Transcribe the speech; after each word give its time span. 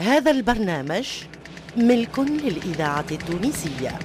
هذا 0.00 0.30
البرنامج 0.30 1.08
ملك 1.76 2.18
للإذاعة 2.18 3.04
التونسية. 3.12 3.98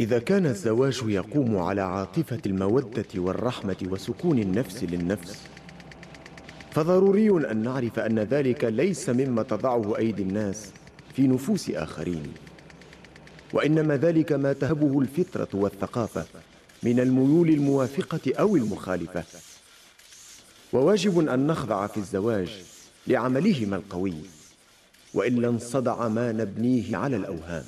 إذا 0.00 0.18
كان 0.18 0.46
الزواج 0.46 1.00
يقوم 1.06 1.56
على 1.58 1.80
عاطفة 1.80 2.38
المودة 2.46 3.06
والرحمة 3.16 3.76
وسكون 3.90 4.38
النفس 4.38 4.84
للنفس 4.84 5.38
فضروري 6.70 7.30
أن 7.50 7.62
نعرف 7.62 7.98
أن 7.98 8.18
ذلك 8.18 8.64
ليس 8.64 9.08
مما 9.08 9.42
تضعه 9.42 9.98
أيدي 9.98 10.22
الناس 10.22 10.70
في 11.16 11.26
نفوس 11.26 11.70
آخرين 11.70 12.32
وإنما 13.52 13.96
ذلك 13.96 14.32
ما 14.32 14.52
تهبه 14.52 15.00
الفطرة 15.00 15.48
والثقافة 15.54 16.24
من 16.82 17.00
الميول 17.00 17.48
الموافقة 17.48 18.34
أو 18.38 18.56
المخالفة. 18.56 19.24
وواجب 20.72 21.28
أن 21.28 21.46
نخضع 21.46 21.86
في 21.86 21.96
الزواج 21.96 22.64
لعملهما 23.06 23.76
القوي 23.76 24.14
وإلا 25.14 25.48
انصدع 25.48 26.08
ما 26.08 26.32
نبنيه 26.32 26.96
على 26.96 27.16
الأوهام. 27.16 27.64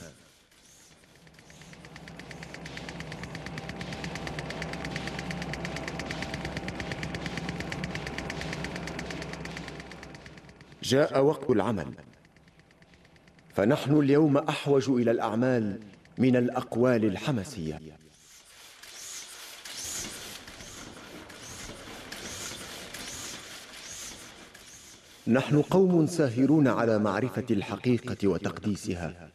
جاء 10.82 11.24
وقت 11.24 11.50
العمل 11.50 11.86
فنحن 13.54 13.98
اليوم 13.98 14.36
أحوج 14.36 14.90
إلى 14.90 15.10
الأعمال 15.10 15.80
من 16.18 16.36
الأقوال 16.36 17.04
الحمسيه 17.04 17.80
نحن 25.32 25.62
قوم 25.62 26.06
ساهرون 26.06 26.68
على 26.68 26.98
معرفة 26.98 27.46
الحقيقة 27.50 28.28
وتقديسها 28.28 29.30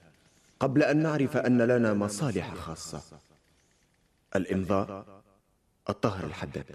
قبل 0.59 0.83
أن 0.83 0.97
نعرف 0.97 1.37
أن 1.37 1.61
لنا 1.61 1.93
مصالح 1.93 2.53
خاصة. 2.53 3.01
الإمضاء 4.35 5.05
الطهر 5.89 6.25
الحداد. 6.25 6.65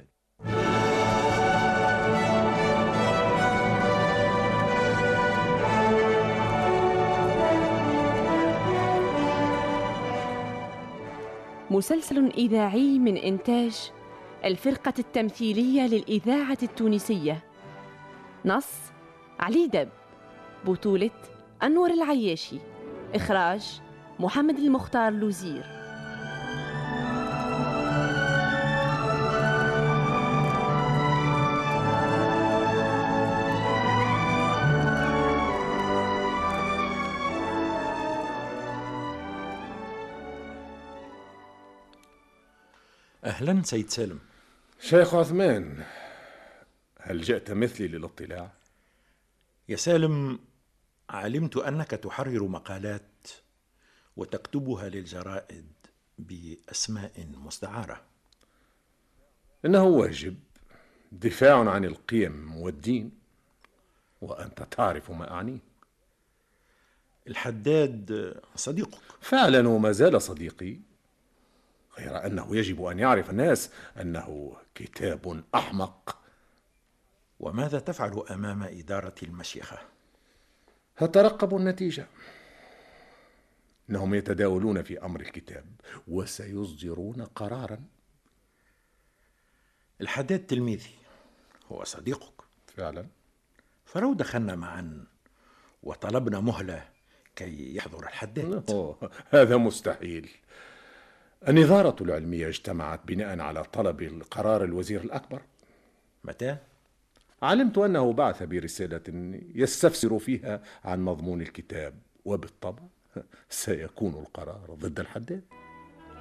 مسلسل 11.71 12.27
إذاعي 12.27 12.99
من 12.99 13.17
إنتاج 13.17 13.91
الفرقة 14.45 14.95
التمثيلية 14.99 15.87
للإذاعة 15.87 16.59
التونسية. 16.63 17.45
نص 18.45 18.92
علي 19.43 19.67
دب 19.67 19.89
بطولة 20.65 21.11
أنور 21.63 21.91
العياشي 21.91 22.59
إخراج 23.15 23.81
محمد 24.21 24.59
المختار 24.59 25.13
لوزير 25.13 25.65
أهلا 43.25 43.63
سيد 43.63 43.91
سالم 43.91 44.19
شيخ 44.81 45.15
عثمان 45.15 45.85
هل 47.01 47.21
جئت 47.21 47.51
مثلي 47.51 47.89
للاطلاع؟ 47.89 48.62
يا 49.69 49.77
سالم 49.77 50.39
علمت 51.11 51.57
أنك 51.57 51.91
تحرر 51.91 52.49
مقالات 52.49 53.29
وتكتبها 54.17 54.89
للجرائد 54.89 55.73
بأسماء 56.19 57.27
مستعارة. 57.35 58.03
إنه 59.65 59.85
واجب 59.85 60.37
دفاع 61.13 61.71
عن 61.71 61.85
القيم 61.85 62.57
والدين 62.57 63.11
وأنت 64.21 64.63
تعرف 64.63 65.11
ما 65.11 65.31
أعنيه 65.31 65.59
الحداد 67.29 68.41
صديقك. 68.57 69.01
فعلا 69.21 69.69
وما 69.69 69.93
زال 69.93 70.23
صديقي 70.23 70.79
غير 71.99 72.27
أنه 72.27 72.57
يجب 72.57 72.85
أن 72.85 72.99
يعرف 72.99 73.31
الناس 73.31 73.71
أنه 74.01 74.57
كتاب 74.75 75.45
أحمق. 75.55 76.22
وماذا 77.43 77.79
تفعل 77.79 78.25
أمام 78.31 78.63
إدارة 78.63 79.15
المشيخة؟ 79.23 79.79
أترقب 80.99 81.57
النتيجة. 81.57 82.07
إنهم 83.91 84.15
يتداولون 84.15 84.83
في 84.83 85.03
أمر 85.03 85.21
الكتاب 85.21 85.65
وسيصدرون 86.09 87.25
قرارا. 87.25 87.85
الحداد 90.01 90.47
تلميذي 90.47 90.95
هو 91.73 91.85
صديقك. 91.85 92.43
فعلا. 92.77 93.07
فلو 93.85 94.15
دخلنا 94.15 94.55
معا 94.55 95.07
وطلبنا 95.83 96.41
مهلة 96.41 96.89
كي 97.37 97.77
يحضر 97.77 98.03
الحداد. 98.03 98.97
هذا 99.31 99.57
مستحيل. 99.57 100.31
النظارة 101.49 102.03
العلمية 102.03 102.49
اجتمعت 102.49 103.01
بناء 103.07 103.41
على 103.41 103.65
طلب 103.65 104.23
قرار 104.31 104.65
الوزير 104.65 105.01
الأكبر. 105.01 105.43
متى؟ 106.25 106.57
علمت 107.43 107.79
أنه 107.79 108.13
بعث 108.13 108.43
برسالة 108.43 109.03
يستفسر 109.55 110.19
فيها 110.19 110.63
عن 110.85 111.05
مضمون 111.05 111.41
الكتاب 111.41 111.95
وبالطبع 112.25 112.83
سيكون 113.49 114.15
القرار 114.15 114.77
ضد 114.81 115.01
الحداد. 115.01 115.45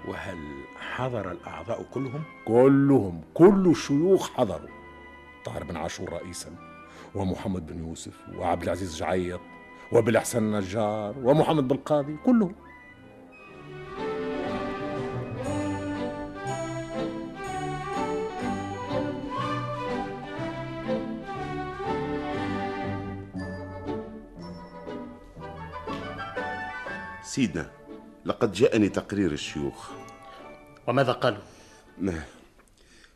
وهل 0.08 0.38
حضر 0.76 1.32
الأعضاء 1.32 1.84
كلهم؟ 1.94 2.24
كلهم 2.46 3.22
كل 3.34 3.68
الشيوخ 3.72 4.30
حضروا. 4.30 4.70
طاهر 5.46 5.64
بن 5.64 5.76
عاشور 5.76 6.14
رئيسا 6.14 6.56
ومحمد 7.16 7.66
بن 7.66 7.88
يوسف 7.88 8.30
وعبد 8.36 8.64
العزيز 8.64 8.98
جعيط 8.98 9.40
وبالحسن 9.92 10.44
النجار 10.44 11.16
ومحمد 11.18 11.68
بالقاضي 11.68 12.18
كلهم. 12.26 12.56
سيدنا 27.32 27.72
لقد 28.26 28.52
جاءني 28.52 28.90
تقرير 28.90 29.32
الشيوخ. 29.32 29.90
وماذا 30.88 31.12
قالوا؟ 31.12 31.42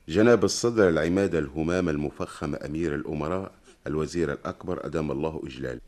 جناب 0.10 0.44
الصدر 0.44 0.90
العماد 0.90 1.36
الهمام 1.36 1.90
المفخم 1.90 2.56
أمير 2.56 2.96
الأمراء 2.96 3.52
الوزير 3.88 4.32
الأكبر 4.34 4.86
أدام 4.86 5.12
الله 5.12 5.42
إجلال. 5.44 5.82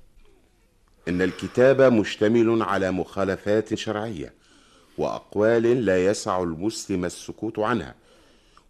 إن 1.07 1.21
الكتاب 1.21 1.81
مشتمل 1.81 2.61
على 2.61 2.91
مخالفات 2.91 3.73
شرعية 3.73 4.33
وأقوال 4.97 5.85
لا 5.85 6.05
يسع 6.05 6.43
المسلم 6.43 7.05
السكوت 7.05 7.59
عنها 7.59 7.95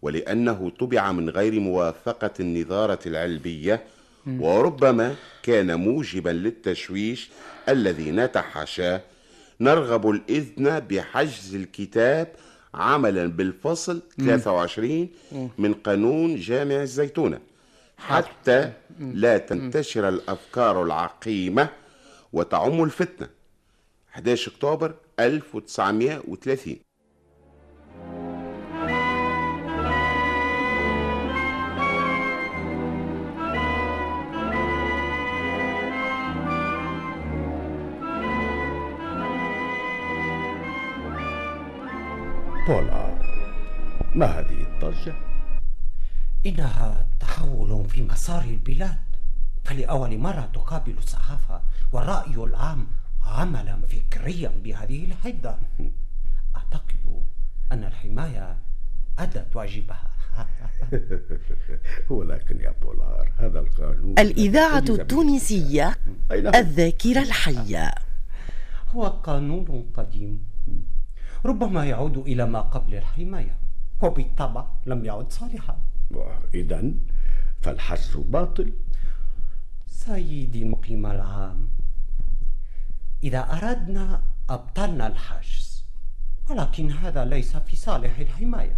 ولأنه 0.02 0.72
طبع 0.80 1.12
من 1.12 1.30
غير 1.30 1.60
موافقة 1.60 2.30
النظارة 2.40 2.98
العلبية 3.06 3.84
وربما 4.26 5.14
كان 5.42 5.80
موجبا 5.80 6.30
للتشويش 6.30 7.30
الذي 7.68 8.10
نتحاشاه 8.10 9.00
نرغب 9.60 10.10
الإذن 10.10 10.80
بحجز 10.80 11.54
الكتاب 11.54 12.32
عملا 12.74 13.26
بالفصل 13.26 14.02
23 14.18 15.08
من 15.58 15.74
قانون 15.74 16.36
جامع 16.36 16.82
الزيتونة. 16.82 17.40
حتى 17.98 18.72
لا 19.00 19.38
تنتشر 19.38 20.08
الأفكار 20.08 20.82
العقيمة 20.82 21.68
وتعم 22.32 22.84
الفتنة. 22.84 23.28
11 24.14 24.52
أكتوبر 24.52 24.94
1930 25.20 26.76
بولا 42.68 43.18
ما 44.14 44.26
هذه 44.26 44.66
الضجة؟ 44.66 45.14
إنها 46.46 47.06
تحول 47.20 47.88
في 47.88 48.02
مسار 48.02 48.44
البلاد 48.44 48.98
فلأول 49.64 50.18
مرة 50.18 50.50
تقابل 50.54 50.94
الصحافة 50.98 51.60
والرأي 51.92 52.34
العام 52.34 52.86
عملا 53.24 53.80
فكريا 53.88 54.52
بهذه 54.64 55.04
الحدة. 55.04 55.58
أعتقد 56.56 57.22
أن 57.72 57.84
الحماية 57.84 58.56
أدت 59.18 59.56
واجبها. 59.56 60.10
ولكن 62.10 62.60
يا 62.60 62.74
بولار 62.82 63.32
هذا 63.38 63.60
القانون 63.60 64.18
الإذاعة 64.18 64.84
التونسية 64.88 65.96
الذاكرة 66.32 67.22
الحية. 67.22 67.94
هو 68.94 69.06
قانون 69.06 69.90
قديم. 69.94 70.48
ربما 71.44 71.84
يعود 71.84 72.16
إلى 72.16 72.46
ما 72.46 72.60
قبل 72.60 72.94
الحماية 72.94 73.56
وبالطبع 74.02 74.66
لم 74.86 75.04
يعد 75.04 75.32
صالحا. 75.32 75.78
إذا 76.54 76.92
فالحجز 77.60 78.16
باطل. 78.16 78.72
سيدي 79.86 80.62
المقيم 80.62 81.06
العام 81.06 81.68
إذا 83.22 83.40
أردنا 83.40 84.22
أبطلنا 84.50 85.06
الحجز 85.06 85.84
ولكن 86.50 86.90
هذا 86.90 87.24
ليس 87.24 87.56
في 87.56 87.76
صالح 87.76 88.18
الحماية. 88.18 88.76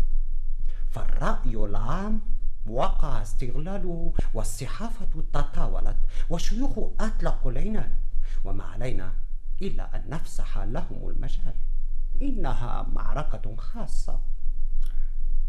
فالرأي 0.90 1.56
العام 1.56 2.20
وقع 2.66 3.22
استغلاله 3.22 4.12
والصحافة 4.34 5.22
تطاولت 5.32 5.96
والشيوخ 6.30 6.78
أطلقوا 7.00 7.50
العنان 7.50 7.92
وما 8.44 8.64
علينا 8.64 9.12
إلا 9.62 9.96
أن 9.96 10.02
نفسح 10.10 10.58
لهم 10.58 11.10
المجال. 11.10 11.54
إنها 12.22 12.82
معركة 12.82 13.56
خاصة. 13.56 14.20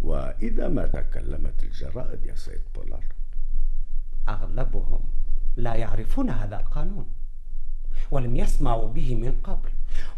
وإذا 0.02 0.68
ما 0.68 0.88
تكلمت 0.88 1.64
الجرائد 1.64 2.26
يا 2.26 2.36
سيد 2.36 2.62
بولار 2.76 3.06
أغلبهم 4.30 5.00
لا 5.56 5.76
يعرفون 5.76 6.30
هذا 6.30 6.60
القانون 6.60 7.06
ولم 8.12 8.36
يسمعوا 8.36 8.94
به 8.94 9.16
من 9.16 9.42
قبل 9.44 9.70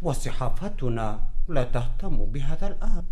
وصحافتنا 0.01 1.29
لا 1.47 1.63
تهتم 1.63 2.25
بهذا 2.25 2.67
الآن. 2.67 3.05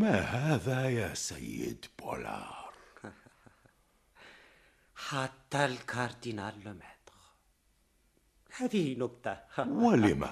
ما 0.00 0.20
هذا 0.20 0.88
يا 0.88 1.14
سيد 1.14 1.86
بولار؟ 1.98 2.72
حتى 5.08 5.64
الكاردينال 5.64 6.64
لوميتر 6.64 7.20
هذه 8.56 8.96
نكتة 8.98 9.38
ولم؟ 9.84 10.30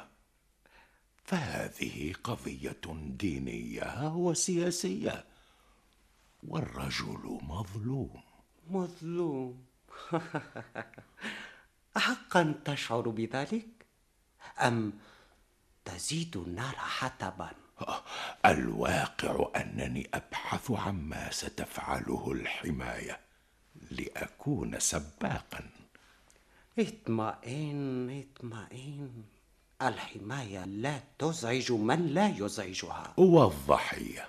فهذه 1.24 2.14
قضية 2.24 2.80
دينية 2.94 4.14
وسياسية. 4.14 5.24
والرجل 6.42 7.38
مظلوم. 7.42 8.22
مظلوم. 8.70 9.64
أحقا 11.96 12.60
تشعر 12.64 13.08
بذلك؟ 13.08 13.86
أم 14.60 14.92
تزيد 15.84 16.36
النار 16.36 16.74
حطبا 16.76 17.67
الواقع 18.46 19.48
أنني 19.56 20.08
أبحث 20.14 20.70
عما 20.70 21.30
ستفعله 21.30 22.32
الحماية 22.32 23.20
لأكون 23.90 24.80
سباقا. 24.80 25.70
اطمئن 26.78 28.24
اطمئن. 28.24 29.24
الحماية 29.82 30.64
لا 30.64 31.00
تزعج 31.18 31.72
من 31.72 32.06
لا 32.06 32.28
يزعجها. 32.28 33.14
والضحية. 33.16 34.28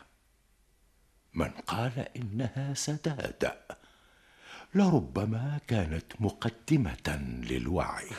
من 1.33 1.49
قال 1.49 2.07
إنها 2.17 2.73
ستهدأ 2.73 3.61
لربما 4.75 5.59
كانت 5.67 6.05
مقدمة 6.19 7.19
للوعي. 7.49 8.09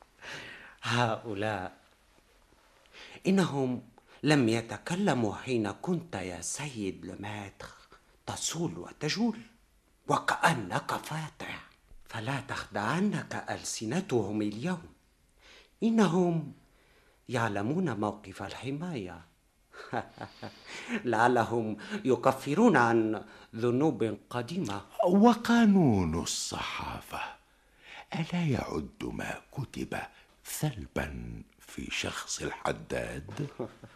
هؤلاء 0.82 1.76
إنهم 3.26 3.82
لم 4.26 4.48
يتكلموا 4.48 5.34
حين 5.34 5.70
كنت 5.70 6.14
يا 6.14 6.40
سيد 6.40 7.06
لماتر 7.06 7.68
تصول 8.26 8.78
وتجول. 8.78 9.38
وكأنك 10.08 10.92
فاتح 10.92 11.68
فلا 12.08 12.40
تخدعنك 12.40 13.46
ألسنتهم 13.50 14.42
اليوم. 14.42 14.82
إنهم 15.82 16.52
يعلمون 17.28 18.00
موقف 18.00 18.42
الحماية. 18.42 19.20
لعلهم 21.04 21.76
يكفرون 22.04 22.76
عن 22.76 23.24
ذنوب 23.56 24.18
قديمة. 24.30 24.80
وقانون 25.04 26.22
الصحافة 26.22 27.20
ألا 28.14 28.44
يعد 28.46 29.04
ما 29.04 29.40
كتب 29.52 29.98
ثلبا 30.44 31.42
في 31.60 31.90
شخص 31.90 32.42
الحداد؟ 32.42 33.48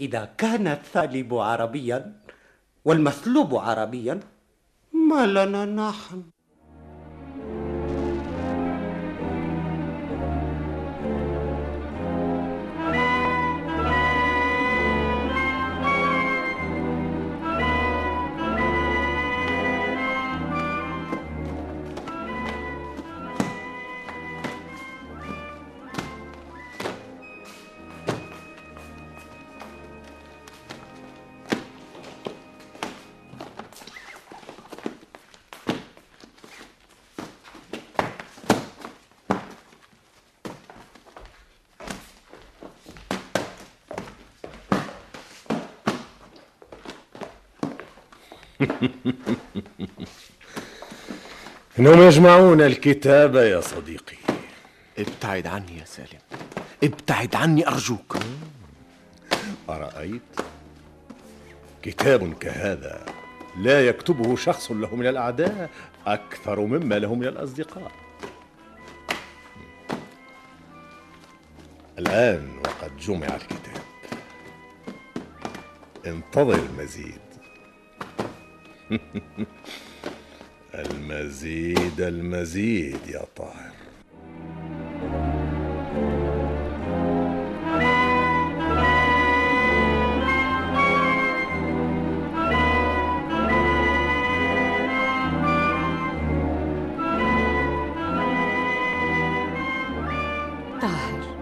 إذا 0.00 0.24
كان 0.38 0.66
الثالب 0.66 1.34
عربيا 1.34 2.20
والمثلوب 2.84 3.56
عربيا 3.56 4.20
ما 4.92 5.26
لنا 5.26 5.64
نحن؟ 5.64 6.22
إنهم 51.78 52.02
يجمعون 52.02 52.60
الكتاب 52.60 53.34
يا 53.34 53.60
صديقي. 53.60 54.16
ابتعد 54.98 55.46
عني 55.46 55.78
يا 55.78 55.84
سالم. 55.84 56.20
ابتعد 56.84 57.34
عني 57.34 57.68
أرجوك. 57.68 58.16
أرأيت؟ 59.68 60.22
كتاب 61.82 62.34
كهذا 62.34 63.06
لا 63.58 63.88
يكتبه 63.88 64.36
شخص 64.36 64.70
له 64.70 64.96
من 64.96 65.06
الأعداء 65.06 65.70
أكثر 66.06 66.60
مما 66.60 66.98
له 66.98 67.14
من 67.14 67.26
الأصدقاء. 67.26 67.92
الآن 71.98 72.58
وقد 72.58 72.96
جمع 72.96 73.26
الكتاب. 73.26 73.82
انتظر 76.06 76.54
المزيد. 76.54 77.27
المزيد 80.74 82.00
المزيد 82.00 83.06
يا 83.08 83.24
طاهر. 83.36 83.72
طاهر 100.80 101.38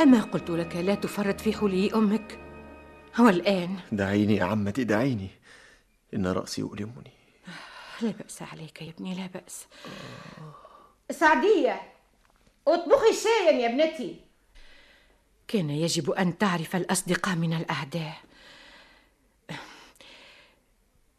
أما 0.00 0.20
قلت 0.20 0.50
لك 0.50 0.76
لا 0.76 0.94
تفرط 0.94 1.40
في 1.40 1.52
حلي 1.52 1.94
أمك؟ 1.94 2.38
والآن 3.18 3.76
دعيني 3.92 4.36
يا 4.36 4.44
عمتي 4.44 4.84
دعيني. 4.84 5.28
إن 6.14 6.26
رأسي 6.26 6.60
يؤلمني. 6.60 7.12
لا 8.00 8.10
بأس 8.10 8.42
عليك 8.42 8.82
يا 8.82 8.90
ابني 8.90 9.14
لا 9.14 9.26
بأس. 9.26 9.66
سعدية 11.10 11.82
اطبخي 12.68 13.12
شايا 13.24 13.52
يا 13.52 13.68
ابنتي. 13.68 14.20
كان 15.48 15.70
يجب 15.70 16.10
أن 16.10 16.38
تعرف 16.38 16.76
الأصدقاء 16.76 17.36
من 17.36 17.52
الأعداء. 17.52 18.16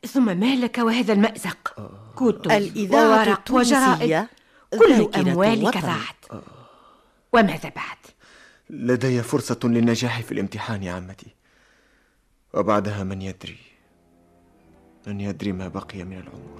ثم 0.07 0.37
ما 0.39 0.55
لك 0.55 0.77
وهذا 0.77 1.13
المأزق؟ 1.13 1.91
كتب 2.15 2.51
الإذاعة 2.51 3.09
وورق 3.09 3.51
وجرائد. 3.51 3.91
التونسية 3.91 4.29
كل 4.79 5.19
أموالك. 5.19 5.77
ضاعت. 5.77 6.43
وماذا 7.33 7.69
بعد؟ 7.69 7.97
لدي 8.69 9.23
فرصة 9.23 9.59
للنجاح 9.63 10.21
في 10.21 10.31
الامتحان 10.31 10.83
يا 10.83 10.93
عمتي. 10.93 11.35
وبعدها 12.53 13.03
من 13.03 13.21
يدري 13.21 13.57
من 15.09 15.21
يدري 15.21 15.51
ما 15.51 15.67
بقي 15.67 16.03
من 16.03 16.17
العمر. 16.17 16.59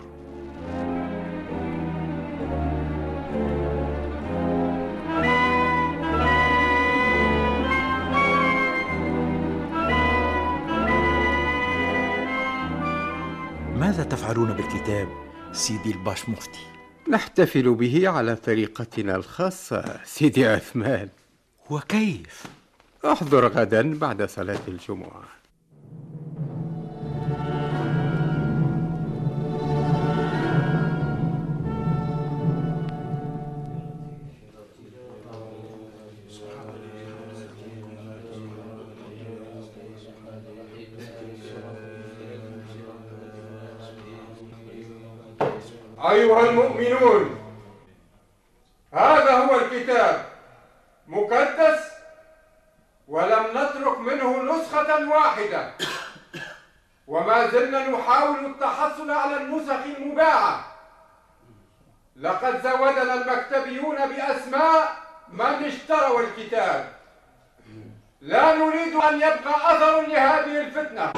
ماذا 13.78 14.04
تفعلون 14.04 14.54
بالكتاب 14.54 15.08
سيدي 15.52 15.92
الباش 15.92 16.30
مفتي؟ 16.30 16.60
نحتفل 17.10 17.74
به 17.76 18.10
على 18.10 18.36
طريقتنا 18.36 19.16
الخاصة 19.16 20.00
سيدي 20.06 20.48
عثمان. 20.48 21.10
وكيف؟ 21.70 22.44
أحضر 23.06 23.48
غدا 23.48 24.00
بعد 24.00 24.24
صلاة 24.24 24.60
الجمعة. 24.68 25.39
أيها 46.30 46.50
المؤمنون. 46.50 47.40
هذا 48.94 49.32
هو 49.32 49.56
الكتاب. 49.56 50.26
مقدس. 51.08 51.80
ولم 53.08 53.46
نترك 53.52 54.00
منه 54.00 54.44
نسخة 54.44 55.10
واحدة. 55.10 55.72
وما 57.08 57.48
زلنا 57.48 57.90
نحاول 57.90 58.46
التحصل 58.46 59.12
على 59.12 59.38
النسخ 59.38 59.98
المباعة 59.98 60.66
لقد 62.16 62.62
زودنا 62.64 63.14
المكتبيون 63.14 63.96
بأسماء 63.96 64.96
من 65.30 65.66
اشتروا 65.66 66.22
الكتاب. 66.22 66.94
لا 68.22 68.56
نريد 68.56 68.96
أن 68.96 69.16
يبقى 69.16 69.76
أثر 69.76 70.02
لهذه 70.02 70.62
الفتنة. 70.62 71.14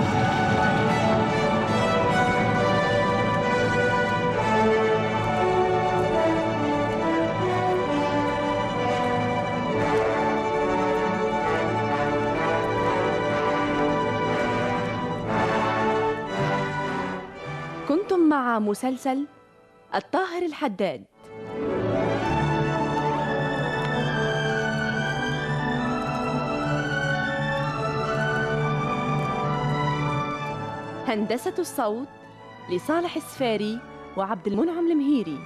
مع 18.52 18.60
مسلسل 18.60 19.26
الطاهر 19.96 20.46
الحداد. 20.46 21.04
هندسة 31.08 31.54
الصوت 31.60 32.08
لصالح 32.70 33.16
السفاري 33.16 33.80
وعبد 34.18 34.48
المنعم 34.48 34.92
المهيري. 34.92 35.38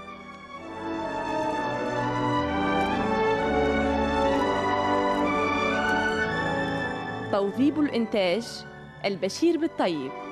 توظيب 7.31 7.79
الإنتاج 7.79 8.65
البشير 9.05 9.57
بالطيب. 9.57 10.25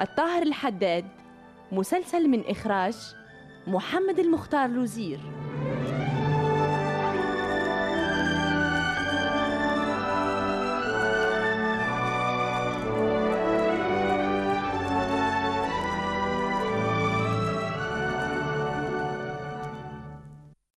الطاهر 0.00 0.42
الحداد 0.42 1.04
مسلسل 1.72 2.28
من 2.28 2.44
إخراج 2.46 2.94
محمد 3.66 4.18
المختار 4.18 4.68
لوزير 4.68 5.20